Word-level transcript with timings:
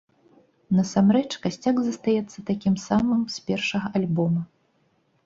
Насамрэч, 0.77 1.27
касцяк 1.43 1.81
застаецца 1.87 2.45
такім 2.49 2.75
самым 2.87 3.21
з 3.35 3.45
першага 3.51 3.93
альбома. 4.01 4.41